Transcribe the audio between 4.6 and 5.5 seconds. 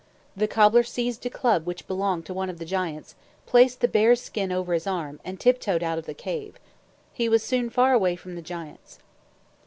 his arm, and